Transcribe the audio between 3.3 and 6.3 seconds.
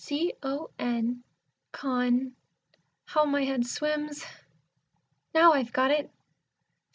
head swims! Now I've got it!